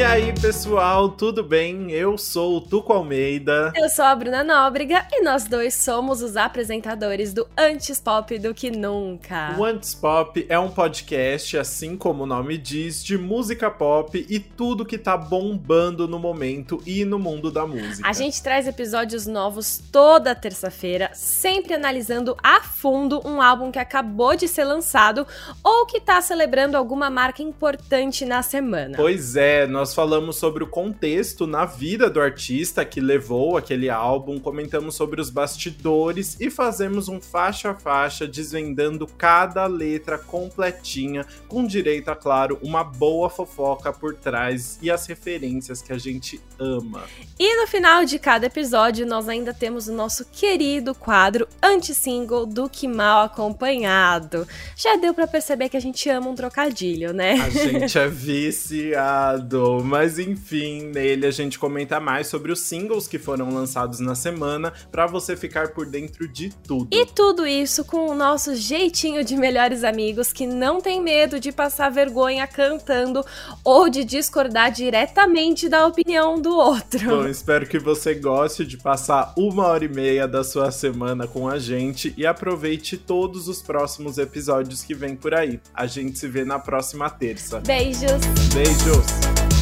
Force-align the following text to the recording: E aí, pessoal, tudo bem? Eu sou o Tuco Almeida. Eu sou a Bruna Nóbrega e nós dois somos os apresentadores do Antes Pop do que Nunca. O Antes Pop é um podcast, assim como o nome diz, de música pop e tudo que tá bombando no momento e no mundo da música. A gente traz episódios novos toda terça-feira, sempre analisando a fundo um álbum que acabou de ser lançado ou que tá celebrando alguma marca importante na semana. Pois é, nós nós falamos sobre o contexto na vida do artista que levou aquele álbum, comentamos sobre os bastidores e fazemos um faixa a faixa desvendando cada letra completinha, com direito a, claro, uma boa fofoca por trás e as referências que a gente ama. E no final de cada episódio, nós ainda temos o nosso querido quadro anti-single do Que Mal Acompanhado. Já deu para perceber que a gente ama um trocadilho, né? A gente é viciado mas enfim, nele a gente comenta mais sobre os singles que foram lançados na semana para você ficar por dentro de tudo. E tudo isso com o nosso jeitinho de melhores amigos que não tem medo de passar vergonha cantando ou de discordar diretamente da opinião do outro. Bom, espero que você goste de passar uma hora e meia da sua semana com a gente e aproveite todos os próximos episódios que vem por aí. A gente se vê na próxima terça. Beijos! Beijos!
E 0.00 0.02
aí, 0.02 0.32
pessoal, 0.32 1.10
tudo 1.10 1.44
bem? 1.44 1.90
Eu 1.90 2.16
sou 2.16 2.56
o 2.56 2.60
Tuco 2.62 2.90
Almeida. 2.90 3.70
Eu 3.76 3.86
sou 3.90 4.06
a 4.06 4.14
Bruna 4.14 4.42
Nóbrega 4.42 5.06
e 5.12 5.22
nós 5.22 5.44
dois 5.44 5.74
somos 5.74 6.22
os 6.22 6.38
apresentadores 6.38 7.34
do 7.34 7.46
Antes 7.54 8.00
Pop 8.00 8.38
do 8.38 8.54
que 8.54 8.70
Nunca. 8.70 9.54
O 9.58 9.62
Antes 9.62 9.94
Pop 9.94 10.46
é 10.48 10.58
um 10.58 10.70
podcast, 10.70 11.58
assim 11.58 11.98
como 11.98 12.22
o 12.22 12.26
nome 12.26 12.56
diz, 12.56 13.04
de 13.04 13.18
música 13.18 13.70
pop 13.70 14.26
e 14.26 14.40
tudo 14.40 14.86
que 14.86 14.96
tá 14.96 15.18
bombando 15.18 16.08
no 16.08 16.18
momento 16.18 16.82
e 16.86 17.04
no 17.04 17.18
mundo 17.18 17.50
da 17.50 17.66
música. 17.66 18.08
A 18.08 18.14
gente 18.14 18.42
traz 18.42 18.66
episódios 18.66 19.26
novos 19.26 19.82
toda 19.92 20.34
terça-feira, 20.34 21.10
sempre 21.12 21.74
analisando 21.74 22.34
a 22.42 22.62
fundo 22.62 23.20
um 23.22 23.42
álbum 23.42 23.70
que 23.70 23.78
acabou 23.78 24.34
de 24.34 24.48
ser 24.48 24.64
lançado 24.64 25.26
ou 25.62 25.84
que 25.84 26.00
tá 26.00 26.22
celebrando 26.22 26.74
alguma 26.74 27.10
marca 27.10 27.42
importante 27.42 28.24
na 28.24 28.40
semana. 28.42 28.96
Pois 28.96 29.36
é, 29.36 29.66
nós 29.66 29.89
nós 29.90 29.94
falamos 29.96 30.36
sobre 30.36 30.62
o 30.62 30.68
contexto 30.68 31.48
na 31.48 31.64
vida 31.64 32.08
do 32.08 32.20
artista 32.20 32.84
que 32.84 33.00
levou 33.00 33.56
aquele 33.56 33.90
álbum, 33.90 34.38
comentamos 34.38 34.94
sobre 34.94 35.20
os 35.20 35.30
bastidores 35.30 36.36
e 36.38 36.48
fazemos 36.48 37.08
um 37.08 37.20
faixa 37.20 37.70
a 37.70 37.74
faixa 37.74 38.24
desvendando 38.24 39.04
cada 39.04 39.66
letra 39.66 40.16
completinha, 40.16 41.26
com 41.48 41.66
direito 41.66 42.08
a, 42.08 42.14
claro, 42.14 42.56
uma 42.62 42.84
boa 42.84 43.28
fofoca 43.28 43.92
por 43.92 44.14
trás 44.14 44.78
e 44.80 44.88
as 44.88 45.06
referências 45.06 45.82
que 45.82 45.92
a 45.92 45.98
gente 45.98 46.40
ama. 46.56 47.02
E 47.36 47.60
no 47.60 47.66
final 47.66 48.04
de 48.04 48.16
cada 48.20 48.46
episódio, 48.46 49.04
nós 49.04 49.28
ainda 49.28 49.52
temos 49.52 49.88
o 49.88 49.92
nosso 49.92 50.24
querido 50.26 50.94
quadro 50.94 51.48
anti-single 51.60 52.46
do 52.46 52.68
Que 52.68 52.86
Mal 52.86 53.24
Acompanhado. 53.24 54.46
Já 54.76 54.94
deu 54.94 55.12
para 55.12 55.26
perceber 55.26 55.68
que 55.68 55.76
a 55.76 55.80
gente 55.80 56.08
ama 56.08 56.28
um 56.28 56.34
trocadilho, 56.36 57.12
né? 57.12 57.32
A 57.32 57.50
gente 57.50 57.98
é 57.98 58.06
viciado 58.06 59.69
mas 59.78 60.18
enfim, 60.18 60.86
nele 60.86 61.26
a 61.26 61.30
gente 61.30 61.58
comenta 61.58 62.00
mais 62.00 62.26
sobre 62.26 62.50
os 62.50 62.60
singles 62.60 63.06
que 63.06 63.18
foram 63.18 63.54
lançados 63.54 64.00
na 64.00 64.14
semana 64.14 64.72
para 64.90 65.06
você 65.06 65.36
ficar 65.36 65.68
por 65.68 65.86
dentro 65.86 66.26
de 66.26 66.50
tudo. 66.66 66.88
E 66.90 67.06
tudo 67.06 67.46
isso 67.46 67.84
com 67.84 68.08
o 68.08 68.14
nosso 68.14 68.54
jeitinho 68.56 69.24
de 69.24 69.36
melhores 69.36 69.84
amigos 69.84 70.32
que 70.32 70.46
não 70.46 70.80
tem 70.80 71.00
medo 71.00 71.38
de 71.38 71.52
passar 71.52 71.90
vergonha 71.90 72.46
cantando 72.46 73.24
ou 73.64 73.88
de 73.88 74.04
discordar 74.04 74.72
diretamente 74.72 75.68
da 75.68 75.86
opinião 75.86 76.40
do 76.40 76.50
outro. 76.50 77.00
Bom, 77.04 77.28
espero 77.28 77.66
que 77.66 77.78
você 77.78 78.14
goste 78.14 78.64
de 78.64 78.76
passar 78.76 79.32
uma 79.36 79.66
hora 79.66 79.84
e 79.84 79.88
meia 79.88 80.26
da 80.26 80.42
sua 80.42 80.70
semana 80.70 81.26
com 81.26 81.48
a 81.48 81.58
gente 81.58 82.14
e 82.16 82.26
aproveite 82.26 82.96
todos 82.96 83.48
os 83.48 83.62
próximos 83.62 84.18
episódios 84.18 84.82
que 84.82 84.94
vem 84.94 85.14
por 85.14 85.34
aí. 85.34 85.60
A 85.74 85.86
gente 85.86 86.18
se 86.18 86.28
vê 86.28 86.44
na 86.44 86.58
próxima 86.58 87.08
terça. 87.10 87.60
Beijos! 87.60 88.20
Beijos! 88.54 89.59